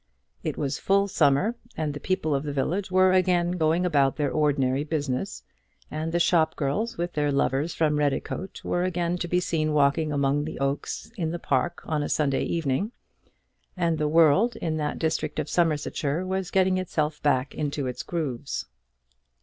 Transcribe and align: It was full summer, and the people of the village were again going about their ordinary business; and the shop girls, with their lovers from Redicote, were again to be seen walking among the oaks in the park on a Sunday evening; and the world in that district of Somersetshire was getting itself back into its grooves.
It 0.41 0.57
was 0.57 0.79
full 0.79 1.07
summer, 1.07 1.53
and 1.77 1.93
the 1.93 1.99
people 1.99 2.33
of 2.33 2.41
the 2.41 2.51
village 2.51 2.89
were 2.89 3.13
again 3.13 3.51
going 3.51 3.85
about 3.85 4.15
their 4.15 4.31
ordinary 4.31 4.83
business; 4.83 5.43
and 5.91 6.11
the 6.11 6.19
shop 6.19 6.55
girls, 6.55 6.97
with 6.97 7.13
their 7.13 7.31
lovers 7.31 7.75
from 7.75 7.99
Redicote, 7.99 8.63
were 8.63 8.83
again 8.83 9.19
to 9.19 9.27
be 9.27 9.39
seen 9.39 9.73
walking 9.73 10.11
among 10.11 10.45
the 10.45 10.57
oaks 10.57 11.11
in 11.17 11.29
the 11.29 11.37
park 11.37 11.83
on 11.85 12.01
a 12.01 12.09
Sunday 12.09 12.45
evening; 12.45 12.91
and 13.77 13.99
the 13.99 14.07
world 14.07 14.55
in 14.55 14.77
that 14.77 14.97
district 14.97 15.37
of 15.37 15.47
Somersetshire 15.47 16.25
was 16.25 16.49
getting 16.49 16.79
itself 16.79 17.21
back 17.21 17.53
into 17.53 17.85
its 17.85 18.01
grooves. 18.01 18.65